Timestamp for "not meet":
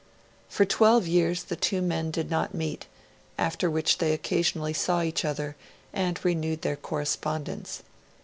2.31-2.87